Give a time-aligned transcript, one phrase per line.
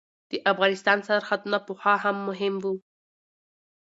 [0.31, 2.73] د افغانستان سرحدونه پخوا هم مهم وو.